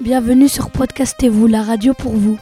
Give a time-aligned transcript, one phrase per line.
[0.00, 2.38] Bienvenue sur Podcastez-vous, la radio pour vous.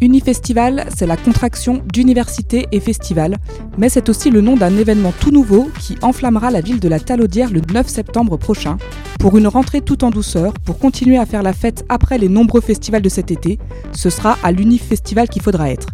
[0.00, 3.36] Unifestival, c'est la contraction d'université et festival,
[3.78, 6.98] mais c'est aussi le nom d'un événement tout nouveau qui enflammera la ville de la
[6.98, 8.78] Talaudière le 9 septembre prochain.
[9.20, 12.60] Pour une rentrée tout en douceur, pour continuer à faire la fête après les nombreux
[12.60, 13.58] festivals de cet été,
[13.92, 15.86] ce sera à l'Unifestival qu'il faudra être.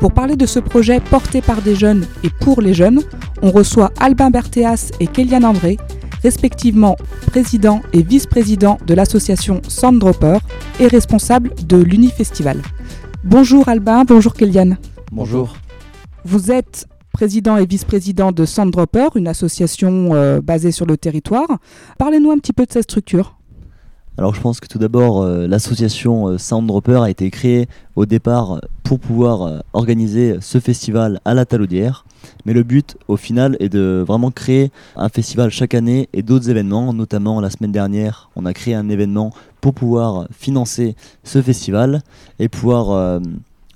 [0.00, 3.02] Pour parler de ce projet porté par des jeunes et pour les jeunes,
[3.42, 5.76] on reçoit Albin Berthéas et Kéliane André,
[6.22, 10.38] respectivement président et vice-président de l'association Sanddropper
[10.80, 12.62] et responsable de l'Unifestival.
[13.24, 14.78] Bonjour Albin, bonjour Kéliane.
[15.12, 15.54] Bonjour.
[16.24, 21.58] Vous êtes président et vice-président de Sanddropper, une association euh, basée sur le territoire.
[21.98, 23.39] Parlez-nous un petit peu de cette structure.
[24.18, 28.56] Alors je pense que tout d'abord, euh, l'association euh, Sounddropper a été créée au départ
[28.56, 32.04] euh, pour pouvoir euh, organiser ce festival à la Talaudière.
[32.44, 36.50] Mais le but au final est de vraiment créer un festival chaque année et d'autres
[36.50, 36.92] événements.
[36.92, 42.02] Notamment la semaine dernière, on a créé un événement pour pouvoir financer ce festival
[42.38, 43.20] et pouvoir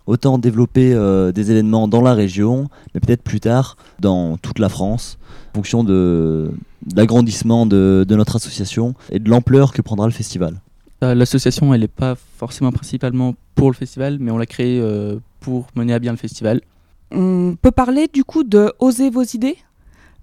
[0.06, 0.90] autant développer
[1.34, 5.16] des événements dans la région, mais peut-être plus tard dans toute la France,
[5.52, 6.50] en fonction de
[6.94, 10.60] l'agrandissement de, de notre association et de l'ampleur que prendra le festival.
[11.02, 15.16] Euh, L'association, elle n'est pas forcément principalement pour le festival, mais on l'a créée euh,
[15.40, 16.60] pour mener à bien le festival.
[17.10, 19.56] On peut parler du coup de Oser vos idées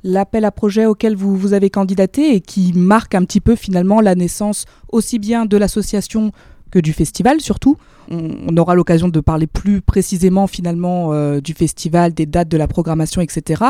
[0.04, 4.02] L'appel à projet auquel vous, vous avez candidaté et qui marque un petit peu finalement
[4.02, 6.32] la naissance aussi bien de l'association
[6.72, 7.78] que du festival surtout.
[8.12, 12.68] On, aura l'occasion de parler plus précisément finalement euh, du festival, des dates de la
[12.68, 13.64] programmation, etc.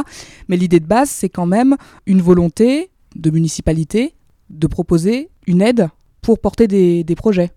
[0.50, 1.76] Mais l'idée de base, c'est quand même
[2.08, 4.16] une volonté de municipalité
[4.50, 5.90] de proposer une aide
[6.22, 7.52] pour porter des, projets.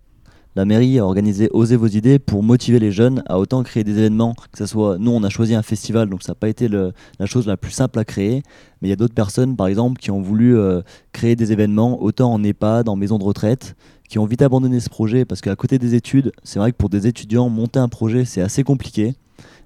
[0.55, 3.97] La mairie a organisé Osez vos idées pour motiver les jeunes à autant créer des
[3.97, 6.67] événements, que ce soit, nous on a choisi un festival, donc ça n'a pas été
[6.69, 8.41] la chose la plus simple à créer,
[8.81, 12.01] mais il y a d'autres personnes par exemple qui ont voulu euh, créer des événements
[12.01, 13.75] autant en EHPAD, en maison de retraite,
[14.07, 16.89] qui ont vite abandonné ce projet parce qu'à côté des études, c'est vrai que pour
[16.89, 19.15] des étudiants, monter un projet c'est assez compliqué,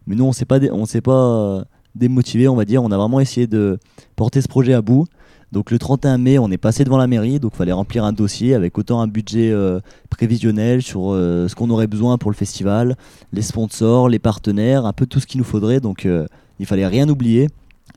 [0.08, 1.64] mais nous on on s'est pas euh,
[1.96, 3.80] démotivé, on va dire, on a vraiment essayé de
[4.16, 5.06] porter ce projet à bout.
[5.52, 8.14] Donc le 31 mai, on est passé devant la mairie, donc il fallait remplir un
[8.14, 9.80] dossier avec autant un budget euh,
[10.12, 12.96] prévisionnel sur euh, ce qu'on aurait besoin pour le festival,
[13.34, 15.80] les sponsors, les partenaires, un peu tout ce qu'il nous faudrait.
[15.80, 16.28] Donc euh,
[16.60, 17.48] il fallait rien oublier.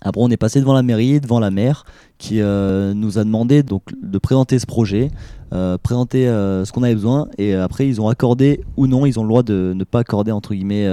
[0.05, 1.85] Après, on est passé devant la mairie, devant la maire,
[2.19, 5.11] qui euh, nous a demandé de présenter ce projet,
[5.53, 9.19] euh, présenter euh, ce qu'on avait besoin, et après ils ont accordé ou non, ils
[9.19, 10.89] ont le droit de ne pas accorder entre guillemets,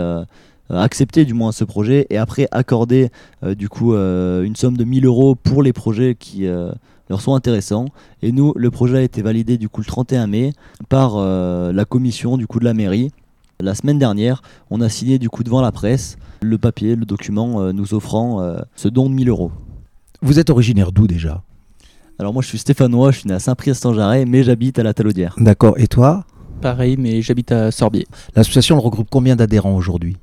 [0.69, 3.09] accepter du moins ce projet, et après accorder
[3.43, 6.45] du coup une somme de 1000 euros pour les projets qui
[7.09, 7.85] leur sont intéressants.
[8.21, 10.53] Et nous, le projet a été validé du coup le 31 mai
[10.87, 13.11] par la commission du coup de la mairie.
[13.61, 17.59] La semaine dernière, on a signé du coup devant la presse le papier, le document
[17.61, 19.51] euh, nous offrant euh, ce don de 1000 euros.
[20.21, 21.43] Vous êtes originaire d'où déjà?
[22.19, 25.35] Alors moi je suis stéphanois, je suis né à Saint-Priest-en-Jarret, mais j'habite à la Talaudière.
[25.37, 25.73] D'accord.
[25.77, 26.23] Et toi?
[26.61, 28.07] Pareil, mais j'habite à Sorbier.
[28.33, 30.15] L'association regroupe combien d'adhérents aujourd'hui?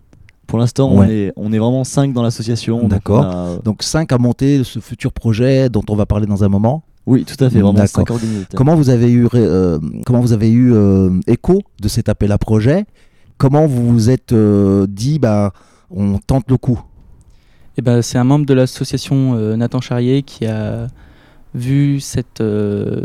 [0.46, 2.88] Pour l'instant, on, est, on est vraiment 5 dans l'association.
[2.88, 3.22] D'accord.
[3.22, 6.84] a- Donc 5 à monter ce futur projet dont on va parler dans un moment?
[7.04, 7.88] Oui, tout à fait, vraiment D'accord.
[8.06, 8.56] 5 organisateurs.
[8.56, 12.38] Comment vous avez eu, euh, comment vous avez eu euh, écho de cet appel à
[12.38, 12.86] projet?
[13.38, 15.52] Comment vous vous êtes euh, dit, bah,
[15.90, 16.80] on tente le coup?
[17.76, 20.86] Et ben, c'est un membre de l'association euh, Nathan Charrier qui a
[21.54, 23.04] vu cette euh,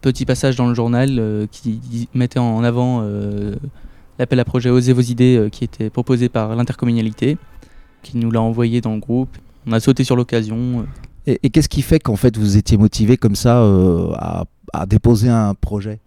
[0.00, 3.02] petit passage dans le journal qui mettait en avant
[4.18, 7.38] l'appel à projet Osez vos idées qui était proposé par l'intercommunalité,
[8.02, 9.36] qui nous l'a envoyé dans le groupe.
[9.66, 10.86] On a sauté sur l'occasion.
[11.26, 13.62] Et, et qu'est-ce qui fait qu'en fait vous étiez motivé comme ça
[14.16, 14.44] à,
[14.74, 16.00] à déposer un projet?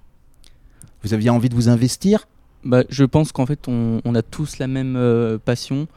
[1.04, 2.28] Vous aviez envie de vous investir?
[2.64, 5.88] Bah, je pense qu'en fait, on, on a tous la même euh, passion,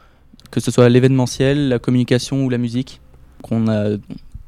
[0.51, 3.01] que ce soit l'événementiel, la communication ou la musique.
[3.41, 3.97] Qu'on a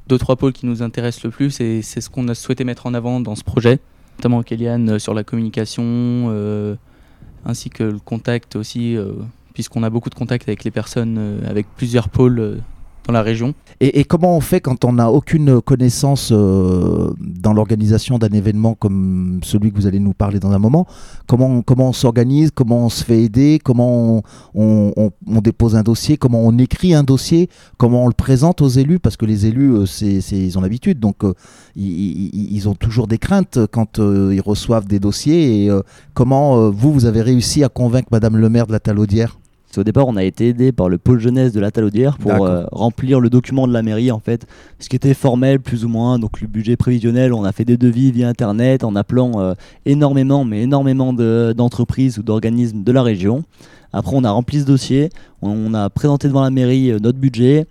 [0.07, 2.85] deux, trois pôles qui nous intéressent le plus et c'est ce qu'on a souhaité mettre
[2.85, 3.79] en avant dans ce projet,
[4.19, 6.75] notamment Kéliane euh, sur la communication, euh,
[7.46, 8.96] ainsi que le contact aussi,
[9.53, 12.62] puisqu'on a beaucoup de contacts avec les personnes, avec plusieurs pôles
[13.08, 13.53] dans la région.
[13.79, 19.41] Et, comment on fait quand on n'a aucune connaissance euh, dans l'organisation d'un événement comme
[19.44, 20.88] celui que vous allez nous parler dans un moment?
[21.28, 22.52] Comment, comment on s'organise?
[22.53, 23.59] Comment on se fait aider?
[23.61, 24.23] Comment
[24.55, 25.02] on,
[25.41, 26.16] dépose un dossier?
[26.17, 27.50] Comment on écrit un dossier?
[27.78, 29.00] Comment on le présente aux élus?
[29.00, 31.34] Parce que les élus, euh, c'est, ils ont l'habitude, donc euh,
[31.76, 35.66] ils, ont toujours des craintes quand ils reçoivent des dossiers.
[35.66, 35.72] Et
[36.14, 39.38] comment vous, vous avez réussi à convaincre Madame le maire de la Talaudière?
[39.73, 42.29] Parce qu'au départ, on a été aidé par le pôle jeunesse de la Talaudière pour
[42.46, 44.46] euh, remplir le document de la mairie, en fait,
[44.78, 46.20] ce qui était formel, plus ou moins.
[46.20, 49.55] Donc, le budget prévisionnel, on a fait des devis via Internet en appelant euh,
[49.87, 53.46] énormément, mais énormément de- d'entreprises ou d'organismes de la région.
[53.93, 55.09] Après, on a rempli ce dossier,
[55.41, 57.66] on, on a présenté devant la mairie euh, notre budget.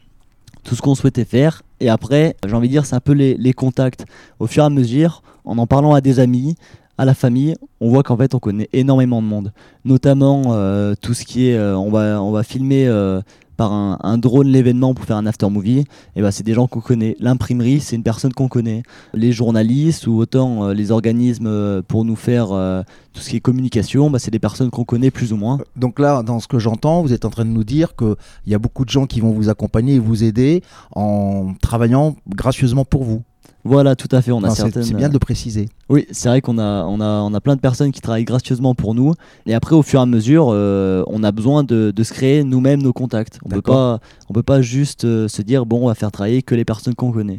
[0.64, 1.62] tout ce qu'on souhaitait faire.
[1.78, 4.06] Et après, j'ai envie de dire, c'est un peu les, les contacts.
[4.40, 6.56] Au fur et à mesure, en en parlant à des amis,
[6.99, 9.53] à la famille, on voit qu'en fait on connaît énormément de monde,
[9.85, 13.21] notamment euh, tout ce qui est, euh, on va on va filmer euh,
[13.56, 15.85] par un, drone l'événement pour faire un after movie,
[16.17, 17.17] et ben c'est des gens qu'on connaît.
[17.21, 18.83] L'imprimerie, c'est une personne qu'on connaît.
[19.15, 22.49] Les journalistes ou autant les organismes pour nous faire
[23.12, 25.59] tout ce qui est communication, bah, c'est des personnes qu'on connaît plus ou moins.
[25.77, 28.17] Donc là, dans ce que j'entends, vous êtes en train de nous dire qu'il
[28.49, 30.62] y a beaucoup de gens qui vont vous accompagner et vous aider
[30.97, 33.23] en travaillant gracieusement pour vous.
[33.65, 34.33] Voilà, tout à fait.
[34.33, 34.83] On a certaines.
[34.83, 35.69] c'est bien de le préciser.
[35.89, 38.75] Oui, c'est vrai qu'on a, on a, on a plein de personnes qui travaillent gracieusement
[38.75, 39.15] pour nous.
[39.47, 42.43] Et après, au fur et à mesure, euh, on a besoin de, de se créer
[42.44, 43.39] nous-mêmes nos contacts.
[43.44, 46.43] On peut pas, on peut pas juste euh, se dire bon, on va faire travailler
[46.43, 47.39] que les personnes qu'on connaît.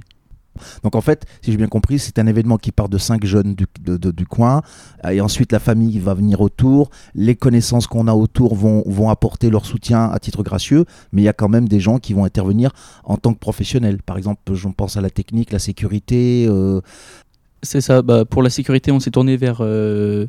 [0.84, 3.56] Donc en fait, si j'ai bien compris, c'est un événement qui part de cinq jeunes
[3.56, 4.62] du, coin,
[5.10, 9.66] et ensuite la famille va venir autour, les connaissances qu'on a autour vont, apporter leur
[9.66, 12.72] soutien à titre gracieux, mais il y a quand même des gens qui vont intervenir
[13.04, 14.02] en tant que professionnels.
[14.02, 16.46] Par exemple, je pense à la technique, la sécurité.
[16.50, 16.82] euh,
[17.62, 18.02] C'est ça.
[18.02, 20.28] Bah, pour la sécurité, on s'est tourné vers euh,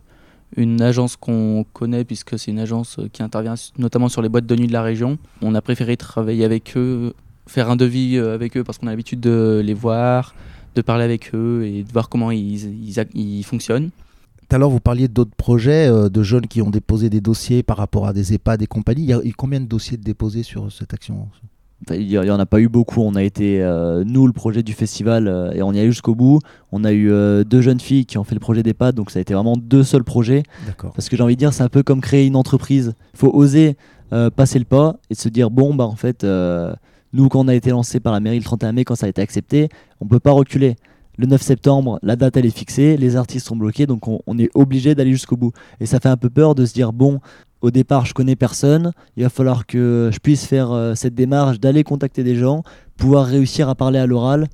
[0.57, 4.57] une agence qu'on connaît, puisque c'est une agence qui intervient notamment sur les boîtes de
[4.57, 5.19] nuit de la région.
[5.43, 7.15] On a préféré travailler avec eux,
[7.47, 10.35] faire un devis euh, avec eux, parce qu'on a l'habitude de les voir,
[10.75, 13.91] de parler avec eux et de voir comment ils, ils, ils fonctionnent.
[14.49, 17.63] Tout à l'heure, vous parliez d'autres projets euh, de jeunes qui ont déposé des dossiers
[17.63, 19.03] par rapport à des EHPAD et compagnie.
[19.03, 21.29] Il y a eu combien de dossiers déposés sur cette action?
[21.91, 23.01] Il y, il y en a pas eu beaucoup.
[23.03, 26.15] On a été euh, nous le projet du festival euh, et on y est jusqu'au
[26.15, 26.41] bout.
[26.73, 29.19] On a eu euh, deux jeunes filles qui ont fait le projet d'EHPAD, donc ça
[29.19, 30.45] a été vraiment deux seuls projets.
[30.95, 32.95] Parce que j'ai envie de dire, c'est un peu comme créer une entreprise.
[33.15, 33.77] Il faut oser
[34.13, 36.75] euh, passer le pas et se dire bon, bah en fait, euh,
[37.15, 39.09] nous, quand on a été lancé par la mairie le 31 mai, quand ça a
[39.09, 39.69] été accepté,
[40.01, 40.75] on peut pas reculer.
[41.17, 44.37] Le 9 septembre, la date elle est fixée, les artistes sont bloqués, donc on, on
[44.37, 45.53] est obligé d'aller jusqu'au bout.
[45.79, 47.21] Et ça fait un peu peur de se dire bon,
[47.61, 51.61] au départ, je connais personne, il va falloir que je puisse faire euh, cette démarche
[51.61, 52.65] d'aller contacter des gens,
[52.97, 54.49] pouvoir réussir à parler à l'oral.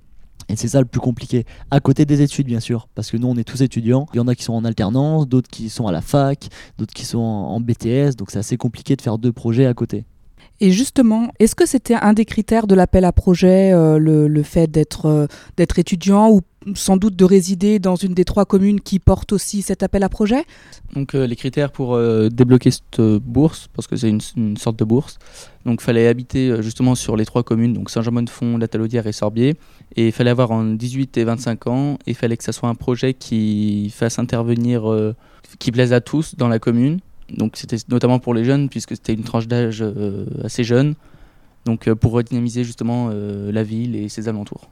[0.51, 1.47] Et c'est ça le plus compliqué.
[1.71, 4.07] À côté des études, bien sûr, parce que nous, on est tous étudiants.
[4.13, 6.93] Il y en a qui sont en alternance, d'autres qui sont à la fac, d'autres
[6.93, 10.05] qui sont en, en BTS, donc c'est assez compliqué de faire deux projets à côté.
[10.63, 14.71] Et justement, est-ce que c'était un des critères de l'appel à projet, euh, le, fait
[14.71, 15.27] d'être euh,
[15.57, 16.43] d'être étudiant ou
[16.75, 20.11] sans doute de résider dans une des trois communes qui portent aussi cet appel à
[20.11, 20.45] projet?
[20.95, 21.99] Donc euh, les critères pour
[22.31, 25.19] débloquer cette bourse, parce que c'est une, sorte de bourse,
[25.65, 29.57] donc fallait habiter justement sur les trois communes, donc Saint-Germain-de-Fond, La Talaudière et Sorbier,
[29.97, 32.69] et il fallait avoir en 18 et 25 ans, et il fallait que ça soit
[32.69, 34.83] un projet qui fasse intervenir,
[35.59, 37.01] qui plaise à tous dans la commune.
[37.37, 40.95] Donc c'était notamment pour les jeunes, puisque c'était une tranche d'âge euh, assez jeune,
[41.65, 44.69] donc euh, pour redynamiser justement euh, la ville et ses alentours.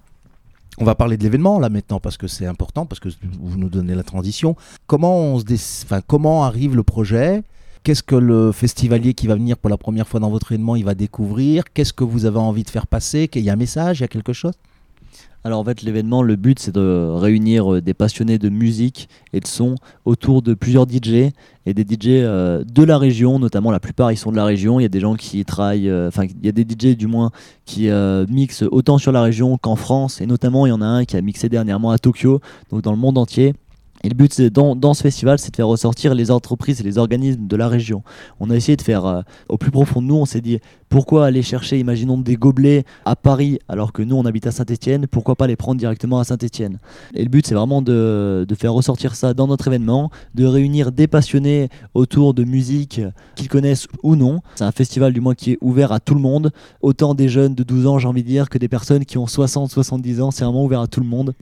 [0.81, 3.09] On va parler de l'événement là maintenant parce que c'est important, parce que
[3.41, 4.55] vous nous donnez la transition.
[4.87, 7.43] Comment, on se enfin, comment arrive le projet?
[7.83, 10.85] Qu'est-ce que le festivalier qui va venir pour la première fois dans votre événement il
[10.85, 11.65] va découvrir?
[11.73, 13.29] Qu'est-ce que vous avez envie de faire passer?
[13.35, 14.55] Il y a un message, il y a quelque chose?
[15.45, 19.41] Alors en fait, l'événement, le but, c'est de réunir euh, des passionnés de musique et
[19.41, 21.33] de son autour de plusieurs DJ
[21.65, 24.81] et des DJ euh, de la région, notamment la plupart ils sont de la région.
[24.81, 27.07] Il y a des gens qui travaillent, euh, enfin il y a des DJ du
[27.07, 27.31] moins
[27.65, 27.89] qui
[28.29, 31.17] mixent autant sur la région qu'en France et notamment il y en a un qui
[31.17, 32.41] a mixé dernièrement à Tokyo,
[32.71, 33.55] donc dans le monde entier.
[34.05, 37.47] Et le but dans, ce festival, c'est de faire ressortir les entreprises et les organismes
[37.47, 38.03] de la région.
[38.41, 41.27] On a essayé de faire euh, au plus profond de nous, on s'est dit pourquoi
[41.27, 45.37] aller chercher, imaginons des gobelets à Paris alors que nous on habite à Saint-Etienne, pourquoi
[45.37, 46.79] pas les prendre directement à Saint-Etienne
[47.15, 50.93] Et le but c'est vraiment de, de faire ressortir ça dans notre événement, de réunir
[50.93, 53.03] des passionnés autour de musique
[53.35, 54.41] qu'ils connaissent ou non.
[54.55, 57.55] C'est un festival du moins qui est ouvert à tout le monde, autant des jeunes
[57.55, 60.45] de 12 ans j'ai envie de dire que des personnes qui ont 60-70 ans, c'est
[60.45, 61.35] vraiment ouvert à tout le monde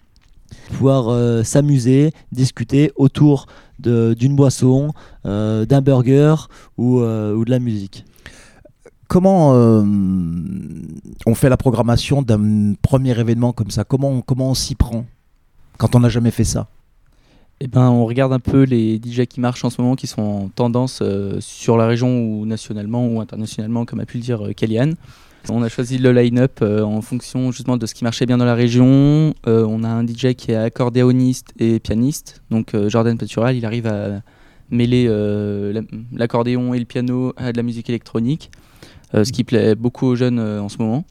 [0.69, 3.47] pouvoir euh, s'amuser, discuter autour
[3.79, 4.93] de- d'une boisson,
[5.27, 6.35] euh, d'un burger
[6.79, 8.05] ou, euh, ou de la musique.
[9.09, 9.85] Comment euh,
[11.27, 13.85] on fait la programmation d'un premier événement comme ça?
[13.85, 15.05] Comment on, comment on s'y prend
[15.79, 16.69] quand on n'a jamais fait ça?
[17.61, 20.23] Eh ben, on regarde un peu les DJ qui marchent en ce moment, qui sont
[20.23, 24.45] en tendance euh, sur la région ou nationalement ou internationalement, comme a pu le dire
[24.47, 24.95] euh, Kellyanne.
[25.49, 28.45] On a choisi le line-up euh, en fonction justement de ce qui marchait bien dans
[28.45, 29.33] la région.
[29.47, 33.65] Euh, on a un DJ qui est accordéoniste et pianiste, donc euh, Jordan Patural, il
[33.65, 34.23] arrive à
[34.71, 38.51] mêler la- l'accordéon et le piano à de la musique électronique,
[39.15, 41.05] ce qui plaît beaucoup aux jeunes en ce moment,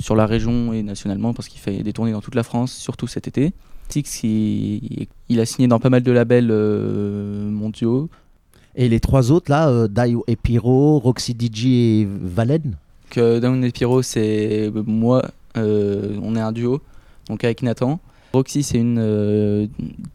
[0.00, 3.06] sur la région et nationalement, parce qu'il fait des tournées dans toute la France, surtout
[3.06, 3.52] cet été.
[3.90, 6.50] Six, il, a signé dans pas mal de labels
[7.52, 8.10] mondiaux.
[8.74, 12.76] Et les trois autres là, euh, Dio et Pyro, Roxy DJ et Valen?
[13.10, 15.22] Que Down et Pyro, c'est moi,
[15.56, 16.80] euh, on est un duo,
[17.28, 18.00] donc avec Nathan.
[18.32, 19.66] Roxy, c'est une euh,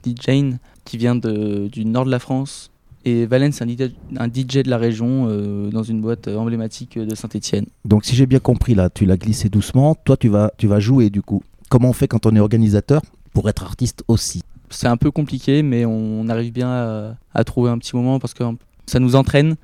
[0.06, 0.56] DJ
[0.86, 2.70] qui vient de, du nord de la France
[3.06, 7.00] Et Valen, c'est un, DJ un DJ de la région euh, dans une boîte emblématique
[7.00, 7.66] de Saint-Etienne.
[7.86, 10.80] Donc si j'ai bien compris là, tu l'as glissé doucement, toi tu vas, tu vas
[10.80, 11.42] jouer du coup.
[11.70, 13.02] Comment on fait quand on est organisateur
[13.34, 14.42] pour être artiste aussi?
[14.70, 18.34] C'est un peu compliqué, mais on arrive bien à, à trouver un petit moment parce
[18.34, 18.44] que
[18.86, 19.56] ça nous entraîne.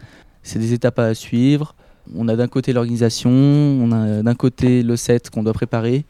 [0.44, 1.76] C'est des étapes à suivre.
[2.16, 6.06] On a d'un côté l'organisation, on a d'un côté le set qu'on doit préparer,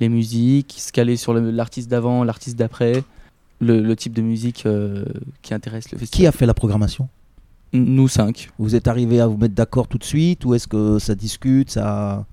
[0.00, 3.04] les musiques, se caler sur l'artiste d'avant, l'artiste d'après,
[3.60, 5.04] le, le type de musique euh,
[5.42, 6.28] qui intéresse le Qui festival.
[6.28, 7.08] a fait la programmation?
[7.72, 8.50] Nous cinq.
[8.58, 11.70] Vous êtes arrivé à vous mettre d'accord tout de suite ou est-ce que ça discute
[11.70, 12.24] ça...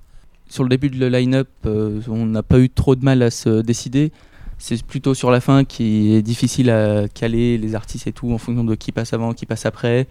[0.49, 3.29] Sur le début de le line-up, euh, on n'a pas eu trop de mal à
[3.29, 4.13] se décider.
[4.57, 8.37] C'est plutôt sur la fin qui est difficile à caler les artistes et tout en
[8.37, 10.07] fonction de qui passe avant, qui passe après.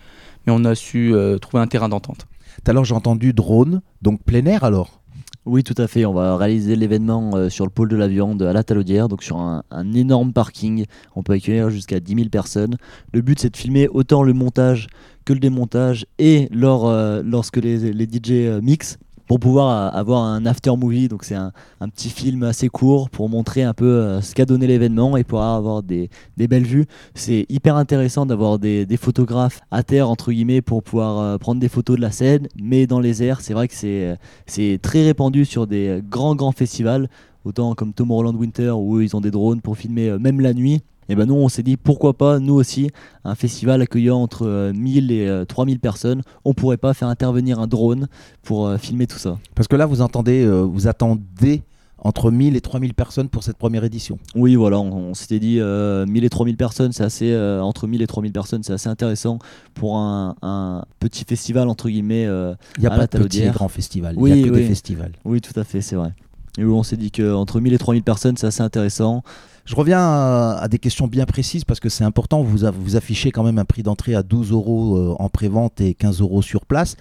[0.46, 2.26] Mais on a su euh, trouver un terrain d'entente.
[2.64, 5.02] Tout à l'heure j'ai entendu drone, donc plein air alors
[5.44, 6.04] Oui, tout à fait.
[6.04, 9.22] On va réaliser l'événement euh, sur le pôle de la viande à la Talaudière, donc
[9.22, 9.62] sur un,
[9.94, 10.86] énorme parking.
[11.14, 12.76] On peut accueillir jusqu'à 10 000 personnes.
[13.12, 14.88] Le but, c'est de filmer autant le montage
[15.25, 20.23] que le démontage et euh, lorsque les, les DJ euh, mixent pour pouvoir euh, avoir
[20.23, 21.09] un after movie.
[21.09, 21.52] Donc, c'est un,
[21.95, 25.42] petit film assez court pour montrer un peu euh, ce qu'a donné l'événement et pour
[25.42, 26.87] avoir des, belles vues.
[27.14, 31.68] C'est hyper intéressant d'avoir des, photographes à terre, entre guillemets, pour pouvoir euh, prendre des
[31.68, 33.40] photos de la scène, mais dans les airs.
[33.40, 34.78] C'est vrai que c'est.
[34.83, 37.09] très répandu sur des grands grands festivals,
[37.45, 40.83] autant comme Tomorrowland Winter où ils ont des drones pour filmer même la nuit.
[41.08, 42.90] Et ben nous on s'est dit pourquoi pas nous aussi
[43.25, 47.60] un festival accueillant entre euh, 1000 et euh, 3000 personnes, on pourrait pas faire intervenir
[47.60, 48.08] un drone
[48.42, 49.38] pour euh, filmer tout ça.
[49.54, 51.62] Parce que là vous entendez, euh, vous attendez
[51.98, 54.18] entre 1000 et 3000 personnes pour cette première édition.
[54.34, 57.86] Oui voilà, on, on s'était dit euh, 1000 et 3000 personnes, c'est assez euh, entre
[57.86, 59.38] 1000 et 3000 personnes, c'est assez intéressant
[59.75, 62.26] pour un, un petit festival entre guillemets.
[62.26, 64.50] euh, Il n'y a pas de petit et grand festival, il Oui, n'y a que
[64.50, 64.60] oui.
[64.60, 65.12] des festivals.
[65.25, 66.12] oui tout à fait, c'est vrai.
[66.58, 69.22] Et où on s'est dit que entre 1000 et 3000 personnes, c'est assez intéressant.
[69.66, 72.40] Je reviens à, à des questions bien précises parce que c'est important.
[72.40, 75.94] Vous, vous affichez quand même un prix d'entrée à 12 euros euh, en prévente et
[75.94, 76.96] 15 euros sur place.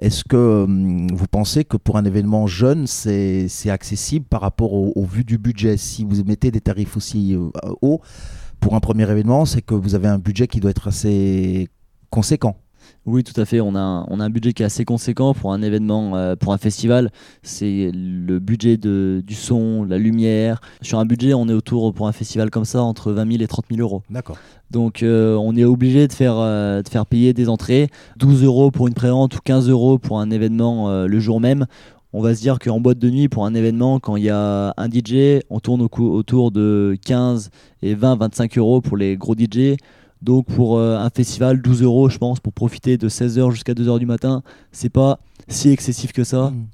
[0.00, 4.92] Est-ce que hum, vous pensez que pour un événement jeune, c'est accessible par rapport au,
[4.96, 5.76] au vu du budget?
[5.76, 7.50] Si vous mettez des tarifs aussi euh,
[7.82, 8.00] hauts
[8.60, 11.68] pour un premier événement, c'est que vous avez un budget qui doit être assez
[12.08, 12.56] conséquent.
[13.06, 13.60] Oui, tout à fait.
[13.60, 16.34] On a, un, on a un budget qui est assez conséquent pour un événement, euh,
[16.36, 17.10] pour un festival.
[17.42, 20.60] C'est le budget de, du son, la lumière.
[20.82, 23.46] Sur un budget, on est autour, pour un festival comme ça, entre 20 000 et
[23.46, 24.02] 30 000 euros.
[24.10, 24.38] D'accord.
[24.70, 27.88] Donc, euh, on est obligé de faire, euh, de faire payer des entrées.
[28.16, 31.66] 12 euros pour une prévente ou 15 euros pour un événement le jour même.
[32.12, 34.72] On va se dire qu'en boîte de nuit, pour un événement, quand il y a
[34.76, 37.50] un DJ, on tourne au autour de 15
[37.82, 39.76] et 20, 25 euros pour les gros DJ.
[40.26, 44.00] Donc pour euh, un festival, 12 euros, je pense, pour profiter de 16h jusqu'à 2h
[44.00, 44.42] du matin,
[44.72, 46.50] c'est pas si excessif que ça.
[46.50, 46.66] Mmh.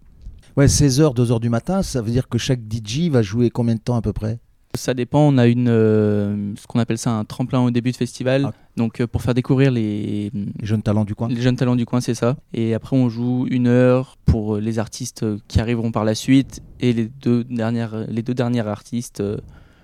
[0.56, 3.80] Ouais, 16h, 2h du matin, ça veut dire que chaque DJ va jouer combien de
[3.80, 4.38] temps à peu près?
[4.74, 7.96] Ça dépend, on a une, euh, ce qu'on appelle ça un tremplin au début de
[7.96, 8.46] festival.
[8.46, 8.52] Ah.
[8.78, 11.84] Donc euh, pour faire découvrir les, Les jeunes talents du coin les jeunes talents du
[11.84, 12.36] coin, c'est ça.
[12.54, 16.62] Et après on joue une heure pour les artistes qui arriveront par la suite.
[16.80, 19.36] Et les deux dernières, les deux derniers artistes euh,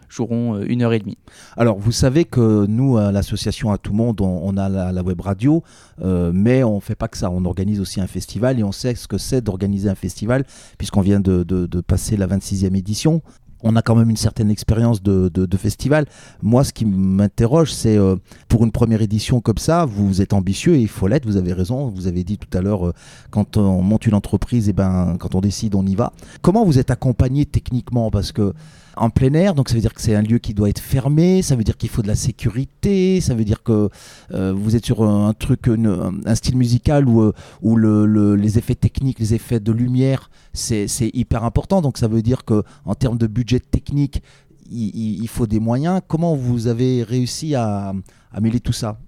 [0.09, 1.19] joueront euh, une heure et demie.
[1.57, 5.63] Alors, vous savez que nous, à l'association À Tout Monde, on, a la, web radio,
[6.03, 7.31] euh, mais on fait pas que ça.
[7.31, 10.45] On organise aussi un festival et on sait ce que c'est d'organiser un festival,
[10.79, 13.23] puisqu'on vient de, passer la 26e édition.
[13.65, 16.07] On a quand même une certaine expérience de, festival.
[16.43, 18.15] Moi, ce qui m'interroge, c'est euh,
[18.47, 21.27] pour une première édition comme ça, vous êtes ambitieux et il faut l'être.
[21.27, 21.89] Vous avez raison.
[21.89, 22.93] Vous avez dit tout à l'heure,
[23.31, 26.13] quand on monte une entreprise, et ben, quand on décide, on y va.
[26.41, 28.11] Comment vous êtes accompagné techniquement?
[28.13, 28.55] Parce que
[29.01, 31.43] en plein air, donc ça veut dire que c'est un lieu qui doit être fermé,
[31.43, 33.89] ça veut dire qu'il faut de la sécurité, ça veut dire que
[34.33, 38.59] euh, vous êtes sur un, truc, un style musical où, euh, où le- le- les
[38.59, 41.81] effets techniques, les effets de lumière, c'est hyper important.
[41.83, 44.23] Donc ça veut dire que en termes de budget technique,
[44.71, 46.01] il, faut des moyens.
[46.07, 47.95] Comment vous avez réussi à,
[48.33, 48.99] à mêler tout ça?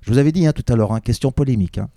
[0.00, 1.78] Je vous avais dit hein, tout à l'heure, hein, question polémique.
[1.78, 1.88] hein.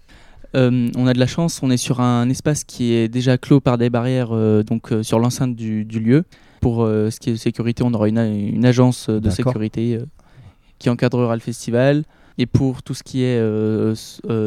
[0.55, 3.62] Euh, on a de la chance, on est sur un espace qui est déjà clos
[3.62, 6.24] par des barrières euh, donc euh, sur l'enceinte du, du lieu.
[6.60, 9.98] Pour ce qui est de sécurité, on aura une, une agence de sécurité
[10.77, 12.03] qui encadrera le festival.
[12.38, 13.39] Et pour tout ce qui est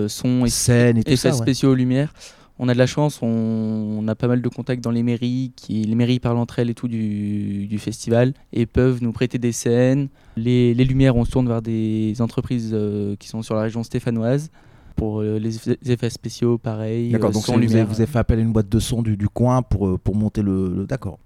[0.08, 1.30] son et Scène et tout effets ça.
[1.30, 1.42] ouais.
[1.42, 2.12] spéciaux lumière,
[2.60, 5.52] on a de la chance, on, on a pas mal de contacts dans les mairies,
[5.56, 9.38] qui, les mairies parlent entre elles et tout du, du festival et peuvent nous prêter
[9.38, 10.08] des scènes.
[10.36, 13.82] Les, les lumières, on se tourne vers des entreprises euh, qui sont sur la région
[13.82, 14.50] stéphanoise.
[14.96, 17.10] Pour euh, les eff- les effets spéciaux, pareil.
[17.10, 17.86] D'accord, euh, donc son, lumière.
[17.86, 20.14] vous avez fait appel à une boîte de son du, du coin pour, euh, pour
[20.14, 20.68] monter le.
[20.74, 21.18] le- D'accord.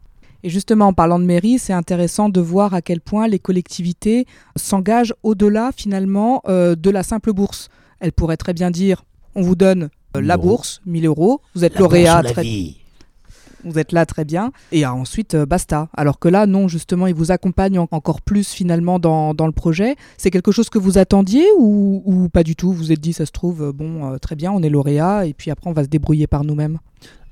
[0.44, 4.24] Et justement, en parlant de mairie, c'est intéressant de voir à quel point les collectivités
[4.56, 7.68] s'engagent au-delà finalement euh, de la simple bourse.
[8.00, 11.64] Elles pourraient très bien dire on vous donne euh, 1000 la bourse, 1000 euros, vous
[11.64, 12.22] êtes lauréat.
[12.22, 12.44] très-
[13.64, 15.88] vous êtes là très bien, et ensuite euh, basta.
[15.96, 19.52] Alors que là, non, justement, il vous accompagne en- encore plus finalement dans, dans le
[19.52, 19.96] projet.
[20.16, 22.72] C'est quelque chose que vous attendiez ou, ou pas du tout?
[22.72, 25.26] Vous vous êtes dit, ça se trouve, euh, bon, euh, très bien, on est lauréat,
[25.26, 26.78] et puis après, on va se débrouiller par nous-mêmes?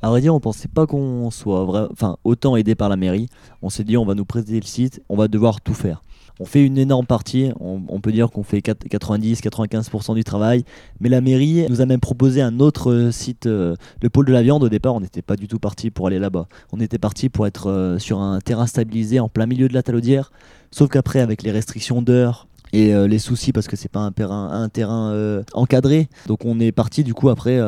[0.03, 3.29] À vrai dire, on pensait pas qu'on soit enfin, autant aidé par la mairie.
[3.63, 6.03] On s'est dit, on va nous prêter le site, on va devoir tout faire.
[6.39, 10.65] On fait une énorme partie, on, peut dire qu'on fait 90-95% du travail,
[11.01, 14.33] mais la mairie nous a même proposé un autre euh, site, euh, le pôle de
[14.33, 14.63] la viande.
[14.63, 16.47] Au départ, on n'était pas du tout parti pour aller là-bas.
[16.73, 19.83] On était parti pour être euh, sur un terrain stabilisé en plein milieu de la
[19.83, 20.31] talaudière,
[20.71, 24.11] sauf qu'après, avec les restrictions d'heures, et les soucis parce que c'est pas un
[24.69, 26.09] terrain, encadré.
[26.27, 27.59] Donc on est parti du coup après,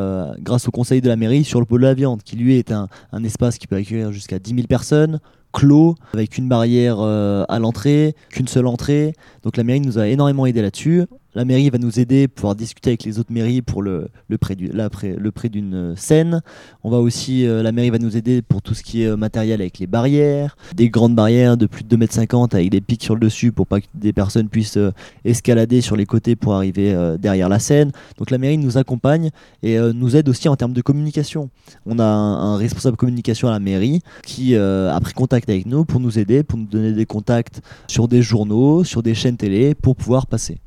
[0.40, 2.72] grâce au conseil de la mairie, sur le pôle de la viande, qui lui est
[2.72, 5.20] un, un espace qui peut accueillir jusqu'à 10 000 personnes,
[5.52, 9.14] clos, avec une barrière euh, à l'entrée, qu'une seule entrée.
[9.42, 11.04] Donc la mairie nous a énormément aidé là-dessus.
[11.34, 14.38] La mairie va nous aider pour pouvoir discuter avec les autres mairies pour le, le
[14.38, 16.42] prêt d'une euh, scène.
[16.82, 19.60] On va aussi, euh, la mairie va nous aider pour tout ce qui est matériel
[19.60, 23.14] avec les barrières, des grandes barrières de plus de 2,50 m avec des pics sur
[23.14, 24.78] le dessus pour pas que des personnes puissent
[25.24, 27.92] escalader sur les côtés pour arriver derrière la scène.
[28.16, 29.30] Donc la mairie nous accompagne
[29.62, 31.50] et nous aide aussi en termes de communication.
[31.86, 35.66] On a un, un responsable communication à la mairie qui euh, a pris contact avec
[35.66, 39.36] nous pour nous aider, pour nous donner des contacts sur des journaux, sur des chaînes
[39.36, 40.58] télé pour pouvoir passer.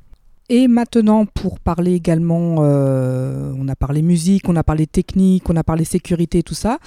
[0.50, 5.56] Et maintenant, pour parler également, euh, on a parlé musique, on a parlé technique, on
[5.56, 6.80] a parlé sécurité, tout ça.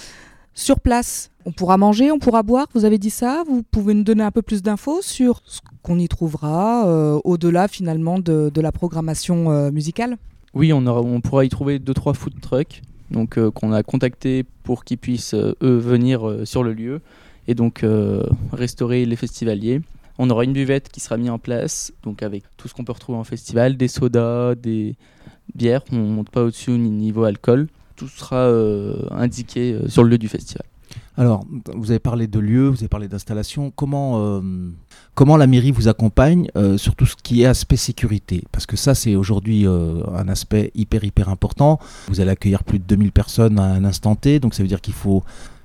[0.54, 3.42] Sur place, on pourra manger, on pourra boire, vous avez dit ça?
[3.46, 7.68] Vous pouvez nous donner un peu plus d'infos sur ce qu'on y trouvera, euh, au-delà
[7.68, 10.16] finalement de, de la programmation euh, musicale?
[10.54, 13.82] Oui, on, aura, on pourra y trouver deux trois food trucks donc euh, qu'on a
[13.82, 17.00] contactés pour qu'ils puissent euh, eux venir euh, sur le lieu
[17.48, 18.22] et donc euh,
[18.52, 19.80] restaurer les festivaliers.
[20.18, 22.92] On aura une buvette qui sera mise en place donc avec tout ce qu'on peut
[22.92, 24.94] retrouver en festival, des sodas, des
[25.54, 25.82] bières.
[25.92, 27.68] On monte pas au-dessus ni niveau alcool.
[27.96, 30.64] Tout sera euh, indiqué euh, sur le lieu du festival.
[31.16, 33.72] Alors, vous avez parlé de lieux, vous avez parlé d'installation.
[33.74, 34.42] Comment,
[35.14, 38.42] comment la mairie vous accompagne sur tout ce qui est aspect sécurité?
[38.50, 41.78] Parce que ça, c'est aujourd'hui un aspect hyper, hyper important.
[42.08, 44.80] Vous allez accueillir plus de 2000 personnes à un instant T, donc ça veut dire
[44.80, 45.22] qu'il faut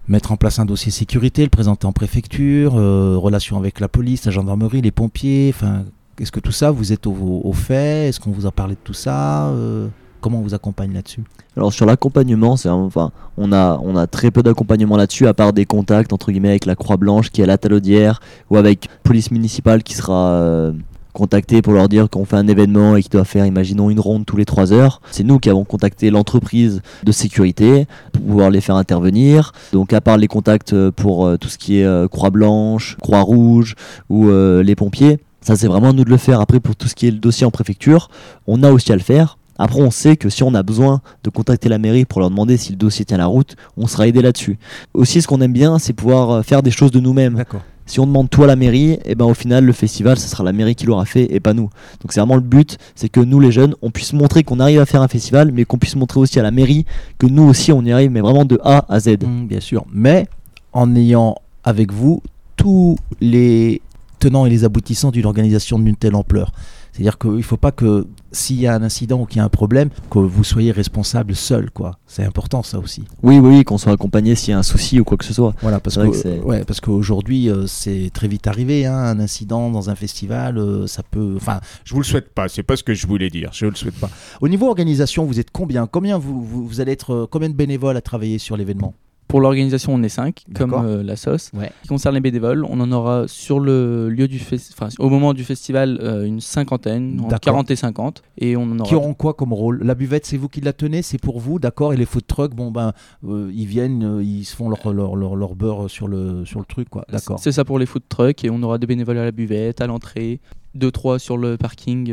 [0.09, 4.25] mettre en place un dossier sécurité, le présenter en préfecture, euh, relation avec la police,
[4.25, 5.53] la gendarmerie, les pompiers.
[5.55, 5.83] Enfin,
[6.19, 8.09] est-ce que tout ça, vous êtes au, au fait?
[8.09, 9.47] Est-ce qu'on vous a parlé de tout ça?
[9.49, 9.87] Euh,
[10.21, 11.23] Comment on vous accompagne là-dessus?
[11.55, 15.53] Alors sur l'accompagnement, c'est enfin, on a on a très peu d'accompagnement là-dessus à part
[15.53, 18.19] des contacts entre guillemets avec la Croix Blanche qui est à la Talaudière
[18.49, 20.73] ou avec police municipale qui sera euh,
[21.13, 24.25] contactée pour leur dire qu'on fait un événement et qui doit faire imaginons une ronde
[24.25, 25.01] tous les 3 heures.
[25.11, 29.53] C'est nous qui avons contacté l'entreprise de sécurité pour pouvoir les faire intervenir.
[29.73, 32.97] Donc à part les contacts euh, pour euh, tout ce qui est euh, Croix Blanche,
[33.01, 33.75] Croix Rouge
[34.09, 36.41] ou les pompiers, ça c'est vraiment à nous de le faire.
[36.41, 38.09] Après pour tout ce qui est le dossier en préfecture,
[38.47, 39.37] on a aussi à le faire.
[39.61, 42.55] Après, on sait que si on a besoin de contacter la mairie pour leur demander
[42.55, 44.57] si le dossier tient la route, on sera aidé là-dessus.
[44.93, 47.33] Aussi, ce qu'on aime bien, c'est pouvoir faire des choses de nous-mêmes.
[47.33, 47.61] D'accord.
[47.89, 50.43] Si on demande tout à la mairie, et ben au final, le festival, ce sera
[50.43, 51.71] la mairie qui l'aura fait et pas nous.
[52.01, 54.79] Donc c'est vraiment le but, c'est que nous, les jeunes, on puisse montrer qu'on arrive
[54.79, 56.85] à faire un festival, mais qu'on puisse montrer aussi à la mairie
[57.17, 59.23] que nous aussi, on y arrive, mais vraiment de A à Z.
[59.23, 59.85] Mm, bien sûr.
[59.91, 60.27] Mais
[60.71, 62.21] en ayant avec vous
[62.57, 63.81] tous les
[64.19, 66.51] tenants et les aboutissants d'une organisation d'une telle ampleur.
[66.99, 69.45] C'est-à-dire qu'il ne faut pas que s'il y a un incident ou qu'il y a
[69.45, 71.71] un problème, que vous soyez responsable seul.
[71.71, 71.97] quoi.
[72.07, 73.05] C'est important ça aussi.
[73.23, 75.33] Oui, oui, oui, qu'on soit accompagné s'il y a un souci ou quoi que ce
[75.33, 75.53] soit.
[75.61, 79.17] Voilà, parce C'est vrai que, ouais, parce qu'aujourd'hui, euh, c'est très vite arrivé, hein, un
[79.21, 81.35] incident dans un festival, euh, ça peut...
[81.37, 83.75] Enfin, Je vous le souhaite pas, c'est pas ce que je voulais dire, je le
[83.75, 84.09] souhaite pas.
[84.41, 85.87] au niveau organisation, vous êtes combien?
[85.87, 87.13] Combien vous, vous, vous allez être...
[87.13, 88.93] euh, Combien de bénévoles à travailler sur l'événement?
[89.29, 91.51] Pour l'organisation, on est 5, comme euh, la sauce.
[91.53, 91.71] Ouais.
[91.77, 95.07] Ce qui concerne les bénévoles, on en aura sur le lieu du fes- enfin, au
[95.07, 97.53] moment du festival euh, une cinquantaine, entre D'accord.
[97.53, 99.81] 40 et 50, et on en aura Qui auront quoi comme rôle?
[99.83, 101.93] La buvette, c'est vous qui la tenez, c'est pour vous, d'accord?
[101.93, 102.91] Et les food trucks, bon ben,
[103.23, 106.65] euh, ils viennent, ils se font leur, leur, leur, leur beurre sur le, sur le
[106.65, 107.05] truc, quoi.
[107.11, 107.37] D'accord.
[107.39, 109.85] C'est ça pour les food trucks et on aura des bénévoles à la buvette, à
[109.87, 110.39] l'entrée,
[110.73, 112.11] deux trois sur le parking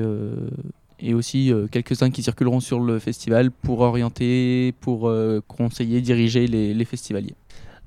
[1.00, 6.46] et aussi euh, quelques-uns qui circuleront sur le festival pour orienter, pour euh, conseiller, diriger
[6.46, 7.35] les, festivaliers.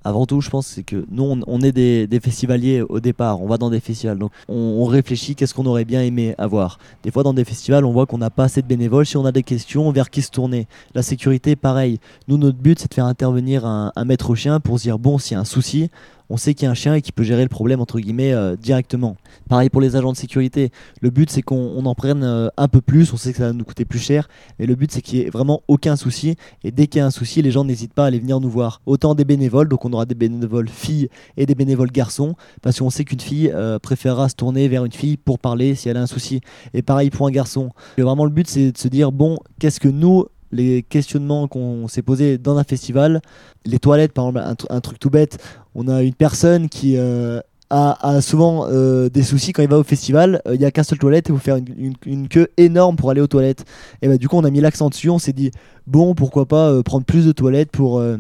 [0.04, 3.42] Avant tout, je pense que nous, on, est des, festivaliers au départ.
[3.42, 6.80] On va dans des festivals, donc on, réfléchit qu'est-ce qu'on aurait bien aimé avoir.
[7.04, 9.06] Des fois, dans des festivals, on voit qu'on n'a pas assez de bénévoles.
[9.06, 12.00] Si on a des questions, vers qui se tourner La sécurité, pareil.
[12.30, 15.18] Nous, notre but, c'est de faire intervenir un, un maître chien pour se dire bon,
[15.18, 15.90] s'il y a un souci,
[16.30, 18.34] on sait qu'il y a un chien et qui peut gérer le problème entre guillemets
[18.34, 19.18] euh, directement.
[19.50, 20.72] Pareil pour les agents de sécurité.
[21.02, 23.12] Le but, c'est qu'on on en prenne euh, un peu plus.
[23.14, 25.26] On sait que ça va nous coûter plus cher, mais le but, c'est qu'il n'y
[25.26, 26.36] ait vraiment aucun souci.
[26.64, 28.50] Et dès qu'il y a un souci, les gens n'hésitent pas à aller venir nous
[28.50, 28.82] voir.
[28.86, 32.90] Autant des bénévoles, donc on aura des bénévoles filles et des bénévoles garçons, parce qu'on
[32.90, 36.02] sait qu'une fille euh, préférera se tourner vers une fille pour parler si elle a
[36.02, 36.42] un souci.
[36.74, 37.72] Et pareil pour un garçon.
[37.98, 41.88] Et vraiment, le but, c'est de se dire bon, qu'est-ce que nous les questionnements qu'on
[41.88, 43.22] s'est posés dans un festival.
[43.66, 45.38] Les toilettes, par exemple, un, tr- un truc tout bête,
[45.76, 49.78] on a une personne qui euh, a, a souvent euh, des soucis quand il va
[49.78, 50.42] au festival.
[50.48, 52.48] Euh, Il n'y a qu'un seul toilette et il faut faire une, une- une queue
[52.58, 53.66] énorme pour aller aux toilettes.
[54.02, 55.10] Et bah, du coup, on a mis l'accent dessus.
[55.10, 55.52] On s'est dit,
[55.88, 58.00] bon, pourquoi pas euh, prendre plus de toilettes pour.
[58.00, 58.18] euh,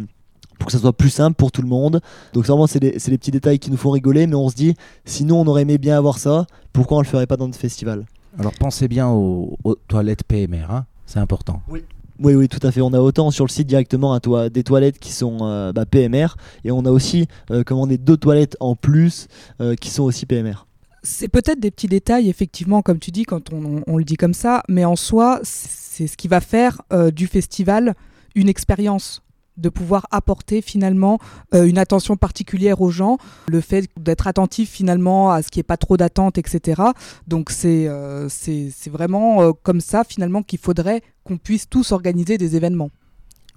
[0.59, 2.01] pour que ça soit plus simple pour tout le monde.
[2.33, 4.55] Donc vraiment, c'est des, c'est des petits détails qui nous font rigoler, mais on se
[4.55, 4.73] dit,
[5.05, 8.03] sinon on aurait aimé bien avoir ça, pourquoi on le ferait pas dans notre festival?
[8.37, 11.61] Alors pensez bien aux, aux toilettes PMR, hein, c'est important.
[11.69, 11.85] Oui,
[12.19, 12.81] oui, tout à fait.
[12.81, 14.19] On a autant sur le site directement
[14.51, 18.57] des toilettes qui sont euh, bah, PMR, et on a aussi euh, commandé deux toilettes
[18.59, 19.27] en plus
[19.61, 20.65] euh, qui sont aussi PMR.
[21.01, 24.63] C'est peut-être des petits détails, effectivement, comme tu dis, quand on le dit comme ça,
[24.67, 27.95] mais en soi, c'est ce qui va faire euh, du festival
[28.35, 29.21] une expérience
[29.59, 31.19] de pouvoir apporter finalement
[31.53, 33.17] euh, une attention particulière aux gens,
[33.47, 36.81] le fait d'être attentif finalement à ce qui est pas trop d'attente, etc.
[37.27, 41.91] Donc c'est euh, c'est c'est vraiment euh, comme ça finalement qu'il faudrait qu'on puisse tous
[41.91, 42.89] organiser des événements.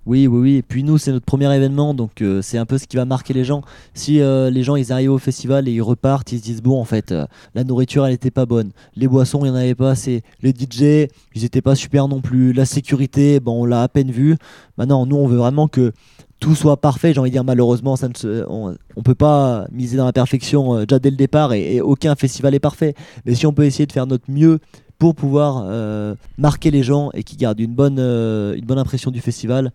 [0.04, 0.54] Oui, oui, oui.
[0.56, 3.04] Et puis nous, c'est notre premier événement, donc euh, c'est un peu ce qui va
[3.04, 3.62] marquer les gens.
[3.94, 6.80] Si euh, les gens, ils arrivent au festival et ils repartent, ils se disent bon,
[6.80, 8.72] en fait, euh, la nourriture, elle était pas bonne.
[8.96, 10.22] Les boissons, il y en avait pas assez.
[10.42, 12.52] Les DJ, ils étaient pas super non plus.
[12.52, 14.36] La sécurité, bon, on l'a à peine vu.
[14.76, 15.92] Maintenant, nous, on veut vraiment que
[16.40, 17.14] tout soit parfait.
[17.14, 20.80] J'ai envie de dire, malheureusement, ça ne on, on peut pas miser dans la perfection
[20.80, 22.94] déjà dès le départ et, et aucun festival est parfait.
[23.24, 24.58] Mais si on peut essayer de faire notre mieux
[25.02, 29.10] pour pouvoir euh, marquer les gens et qu'ils gardent une bonne, euh, une bonne impression
[29.10, 29.72] du festival,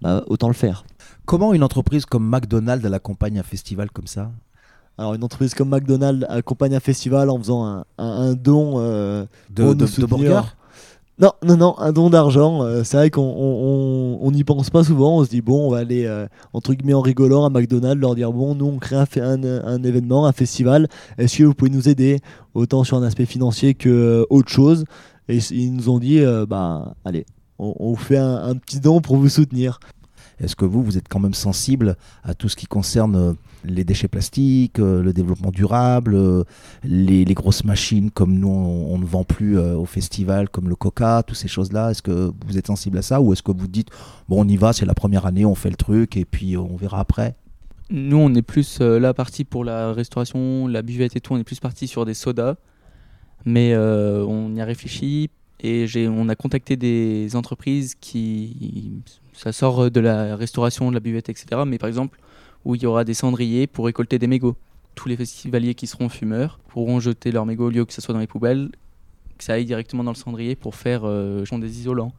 [0.00, 0.84] bah, autant le faire.
[1.26, 4.30] Comment une entreprise comme McDonald's elle accompagne un festival comme ça?
[4.96, 9.26] Alors une entreprise comme McDonald's accompagne un festival en faisant un, un- un don euh,
[9.50, 10.56] de, de, de soutenir.
[11.20, 12.62] Non, non, non, un don d'argent.
[12.64, 15.18] euh, c'est vrai qu'on on- on- on n'y pense pas souvent.
[15.18, 18.16] On se dit bon, on va aller euh, entre guillemets en rigolant à McDonald's, leur
[18.16, 20.88] dire bon, nous on crée un, un, événement, un festival.
[21.16, 22.18] Est-ce que vous pouvez nous aider
[22.54, 24.84] autant sur un aspect financier que euh, autre chose?
[25.28, 27.26] Et ils nous ont dit euh, bah allez,
[27.60, 29.78] on, vous fait un petit don pour vous soutenir.
[30.40, 33.32] Est-ce que vous, vous êtes quand même sensible à tout ce qui concerne euh,
[33.64, 36.44] les déchets plastiques, euh, le développement durable, euh,
[36.82, 41.36] les, grosses machines comme nous on, ne vend plus au festival, comme le Coca, toutes
[41.36, 41.90] ces choses-là?
[41.90, 43.88] Est-ce que vous êtes sensible à ça ou est-ce que vous dites
[44.28, 46.76] bon on y va, c'est la première année, on fait le truc et puis on
[46.76, 47.34] verra après?
[47.90, 51.34] Nous, on est plus euh, là parti pour la restauration, la buvette et tout.
[51.34, 52.54] On est plus parti sur des sodas,
[53.44, 60.00] mais on y a réfléchi et on a contacté des entreprises qui, ça sort de
[60.00, 61.62] la restauration, de la buvette, etc.
[61.66, 62.18] Mais par exemple,
[62.64, 64.56] où il y aura des cendriers pour récolter des mégots.
[64.94, 68.14] Tous les festivaliers qui seront fumeurs pourront jeter leurs mégots au lieu que ce soit
[68.14, 68.70] dans les poubelles,
[69.38, 72.12] que ça aille directement dans le cendrier pour faire euh, des isolants.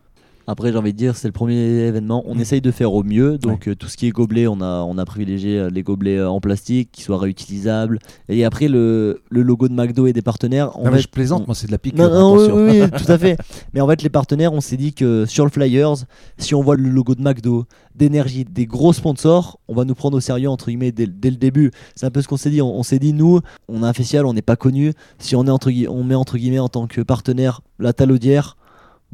[0.47, 1.55] Après, j'ai envie de dire, c'est le premier
[1.87, 2.23] événement.
[2.27, 2.39] On Mm.
[2.41, 3.37] essaye de faire au mieux.
[3.39, 6.17] Donc, euh, tout ce qui est gobelet, on a, on a privilégié euh, les gobelets
[6.17, 7.97] euh, en plastique qui soient réutilisables.
[8.29, 10.77] Et après, le, le logo de McDo et des partenaires.
[10.77, 12.09] en Non, mais fait, je plaisante, on- moi c'est de la piqûre.
[12.09, 13.37] Non, non, oui, oui, oui, tout à fait.
[13.73, 15.95] Mais en fait, les partenaires, on s'est dit que sur le Flyers,
[16.37, 20.17] si on voit le logo de McDo, d'énergie, des gros sponsors, on va nous prendre
[20.17, 21.71] au sérieux, entre guillemets, dès, dès le début.
[21.95, 22.61] C'est un peu ce qu'on s'est dit.
[22.61, 24.91] On, on s'est dit, nous, on a un festival, on n'est pas connu.
[25.17, 28.57] Si on, est entre, on met entre guillemets en tant que partenaire la talaudière,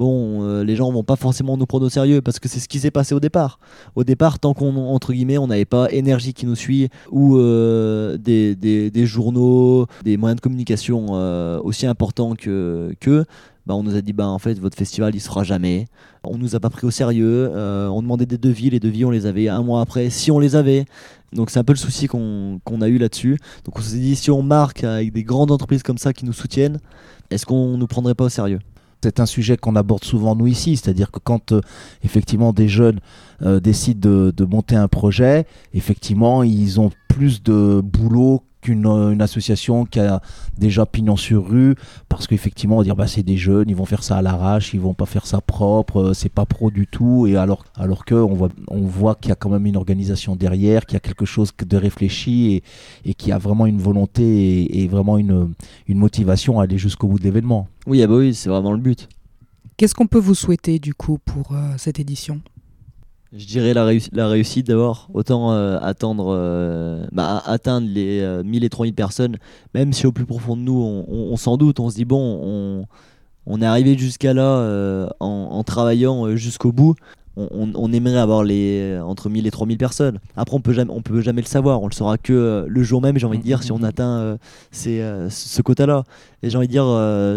[0.01, 2.67] bon, euh, les gens vont pas forcément nous prendre au sérieux parce que c'est ce
[2.67, 3.59] qui s'est passé au départ.
[3.95, 8.17] Au départ, tant qu'on, entre guillemets, on n'avait pas énergie qui nous suit ou euh,
[8.17, 12.95] des, journaux, des moyens de communication euh, aussi importants que
[13.67, 15.85] bah, on nous a dit bah en fait votre festival il se fera jamais.
[16.23, 17.51] On nous a pas pris au sérieux.
[17.53, 20.55] on demandait des devis, les devis on les avait un mois après si on les
[20.55, 20.85] avait.
[21.31, 23.37] Donc c'est un peu le souci qu'on qu'on a eu là-dessus.
[23.65, 26.33] Donc on s'est dit si on marque avec des grandes entreprises comme ça qui nous
[26.33, 26.79] soutiennent,
[27.29, 28.59] est-ce qu'on nous prendrait pas au sérieux?
[29.03, 31.61] C'est un sujet qu'on aborde souvent nous ici, c'est-à-dire que quand euh,
[32.03, 32.99] effectivement des jeunes
[33.41, 39.11] euh, décident de, de monter un projet, effectivement ils ont plus de boulot qu'une euh,
[39.11, 40.21] une association qui a
[40.57, 41.75] déjà pignon sur rue,
[42.07, 44.73] parce qu'effectivement on va dire bah c'est des jeunes, ils vont faire ça à l'arrache,
[44.73, 48.05] ils vont pas faire ça propre, euh, c'est pas pro du tout, et alors alors
[48.05, 50.97] que on voit on voit qu'il y a quand même une organisation derrière, qu'il y
[50.97, 52.63] a quelque chose de réfléchi et,
[53.09, 55.53] et qu'il y a vraiment une volonté et, et vraiment une
[55.87, 57.67] une motivation à aller jusqu'au bout de l'événement.
[57.87, 59.09] Oui, ah bah oui, c'est vraiment le but.
[59.77, 62.39] Qu'est-ce qu'on peut vous souhaiter du coup pour euh, cette édition?
[63.33, 65.09] Je dirais la, réuss- la réussite d'abord.
[65.13, 69.37] Autant euh, attendre, euh, bah, atteindre les euh, 1000 et 3000 personnes,
[69.73, 72.03] même si au plus profond de nous, on, on- on s'en doute, on se dit,
[72.05, 72.85] bon, on,
[73.45, 76.95] on est arrivé jusqu'à là euh, en, en travaillant jusqu'au bout.
[77.37, 80.19] On, aimerait avoir les, entre 1000 et 3000 personnes.
[80.35, 81.81] Après, on peut jamais, on peut jamais le savoir.
[81.81, 84.37] On le saura que le jour même, j'ai envie de dire, si on atteint euh,
[84.71, 86.03] ces, euh, ce quota-là.
[86.43, 86.83] Et j'ai envie de dire,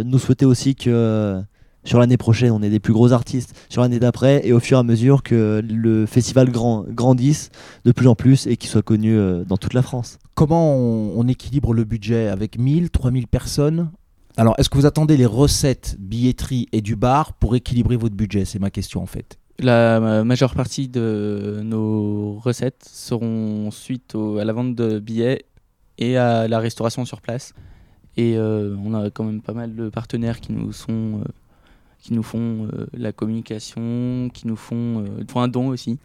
[0.04, 1.40] nous souhaiter aussi que
[1.84, 3.54] sur l'année prochaine, on est des plus gros artistes.
[3.68, 7.50] Sur l'année d'après, et au fur et à mesure que le festival grand, grandisse
[7.84, 10.18] de plus en plus et qu'il soit connu euh, dans toute la France.
[10.34, 13.90] Comment on, on équilibre le budget avec 1000, 3000 personnes?
[14.36, 18.44] Alors, est-ce que vous attendez les recettes, billetterie et du bar pour équilibrer votre budget?
[18.44, 19.38] C'est ma question en fait.
[19.60, 25.44] La ma- majeure partie de nos recettes seront suite au- à la vente de billets
[25.98, 27.52] et à la restauration sur place.
[28.16, 31.24] Et euh, on a quand même pas mal de partenaires qui nous sont euh,
[32.04, 35.98] qui nous font euh, la communication, qui nous font, euh, font un don aussi.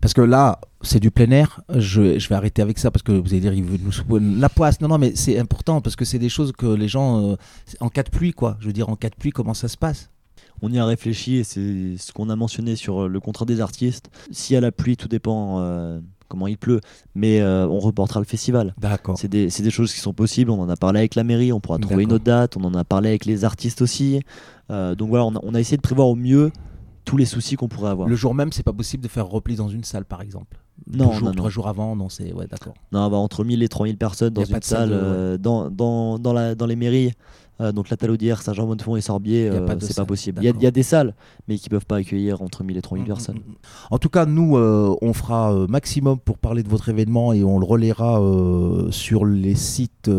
[0.00, 1.62] Parce que là, c'est du plein air.
[1.74, 4.48] Je, je vais arrêter avec ça parce que vous allez dire, il veut nous la
[4.48, 4.80] poisse.
[4.80, 7.36] Non, non, mais c'est important parce que c'est des choses que les gens, euh,
[7.80, 8.56] en cas de pluie, quoi.
[8.60, 10.10] Je veux dire, en cas de pluie, comment ça se passe?
[10.60, 14.10] On y a réfléchi et c'est ce qu'on a mentionné sur le contrat des artistes.
[14.30, 16.00] S'il y a la pluie, tout dépend euh,
[16.32, 16.80] comment il pleut,
[17.14, 18.74] mais euh, on reportera le festival.
[18.80, 19.16] D'accord.
[19.18, 20.50] C'est des, des choses qui sont possibles.
[20.50, 22.56] On en a parlé avec la mairie, on pourra trouver une autre date.
[22.56, 24.20] On en a parlé avec les artistes aussi.
[24.70, 26.50] Euh, donc voilà, on a, on a essayé de prévoir au mieux
[27.04, 28.08] tous les soucis qu'on pourrait avoir.
[28.08, 30.56] Le jour même, c'est pas possible de faire repli dans une salle, par exemple.
[30.90, 32.74] Non, Deux jours, non, trois jours avant, non, c'est ouais, d'accord.
[32.92, 36.18] Non, bah, entre 1000 et 3000 personnes dans une salle salle, de- euh, dans, dans,
[36.18, 37.12] dans, la, dans les mairies.
[37.62, 40.40] Euh, donc la Talaudière, Saint-Jean-Bonnefond et Sorbier, euh, c'est pas possible.
[40.42, 41.14] Il y, a- y des salles,
[41.48, 43.36] mais qui peuvent pas accueillir entre 1000 et 3000 Mm, personnes.
[43.36, 43.56] mm, mm.
[43.92, 47.58] En tout cas, nous, euh, on fera maximum pour parler de votre événement et on
[47.58, 48.20] le relaiera
[48.90, 50.10] sur les sites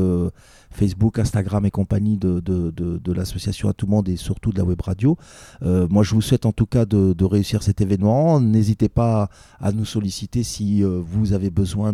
[0.74, 5.18] Facebook, Instagram et compagnie de, l'association À Tout Monde et surtout de la web radio.
[5.62, 8.40] Euh, moi, je vous souhaite en tout cas de, réussir cet événement.
[8.40, 11.94] N'hésitez pas à nous solliciter si euh, vous avez besoin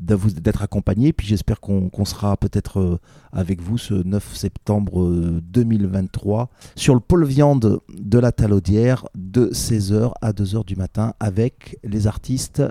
[0.00, 1.12] d'être accompagné.
[1.12, 2.98] Puis j'espère qu'on qu'on sera peut-être euh,
[3.32, 9.50] avec vous ce 9 septembre euh, 2023 sur le pôle viande de la Talaudière de
[9.52, 12.62] 16h à 2h du matin avec les artistes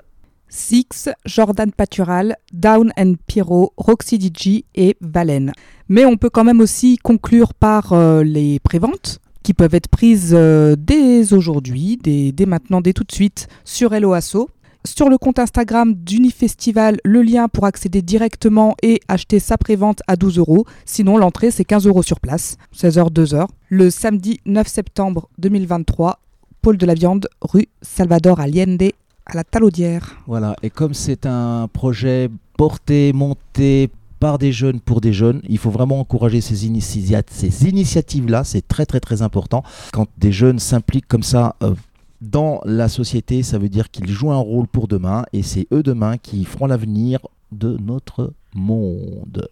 [0.56, 5.52] Six, Jordan Patural, Down and Pyro, Roxy DJ et Valen.
[5.88, 10.32] Mais on peut quand même aussi conclure par euh, les préventes qui peuvent être prises
[10.32, 14.48] euh, dès aujourd'hui, dès, dès maintenant, dès tout de suite sur Hello Asso.
[14.86, 20.14] Sur le compte Instagram d'Unifestival, le lien pour accéder directement et acheter sa prévente à
[20.14, 20.66] 12 euros.
[20.84, 23.48] Sinon, l'entrée, c'est 15 euros sur place, 16h, 2h.
[23.70, 26.20] Le samedi 9 septembre 2023,
[26.62, 28.92] pôle de la viande, rue Salvador Allende,
[29.26, 30.16] à la Talaudière.
[30.26, 35.58] Voilà, et comme c'est un projet porté, monté par des jeunes pour des jeunes, il
[35.58, 39.62] faut vraiment encourager ces, initia- ces initiatives-là, c'est très très très important.
[39.92, 41.74] Quand des jeunes s'impliquent comme ça euh,
[42.20, 45.82] dans la société, ça veut dire qu'ils jouent un rôle pour demain, et c'est eux
[45.82, 47.18] demain qui feront l'avenir
[47.52, 49.48] de notre monde.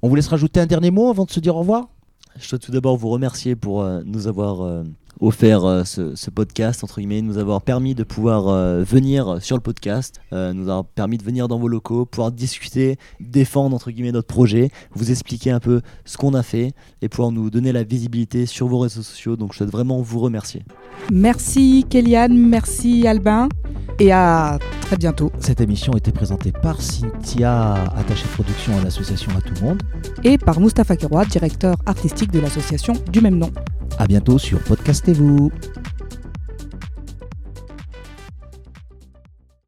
[0.00, 1.88] On vous laisse rajouter un dernier mot avant de se dire au revoir?
[2.38, 4.82] Je souhaite tout d'abord vous remercier pour euh, nous avoir euh,
[5.20, 9.56] offert euh, ce, ce podcast, entre guillemets, nous avoir permis de pouvoir euh, venir sur
[9.56, 13.90] le podcast, euh, nous avoir permis de venir dans vos locaux, pouvoir discuter, défendre, entre
[13.90, 16.72] guillemets, notre projet, vous expliquer un peu ce qu'on a fait
[17.02, 19.36] et pouvoir nous donner la visibilité sur vos réseaux sociaux.
[19.36, 20.62] Donc je souhaite vraiment vous remercier.
[21.12, 23.48] Merci Kéliane, merci Albin
[23.98, 25.30] et à très bientôt.
[25.38, 29.82] Cette émission a été présentée par Cynthia, attachée de production à l'association À Tout Monde.
[30.22, 33.50] Et par Mustapha Keroua, directeur artistique de l'association du même nom.
[33.98, 34.58] À bientôt sur
[35.04, 35.83] Podcastez-vous.